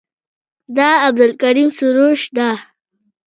[0.75, 2.49] دا عبدالکریم سروش ده.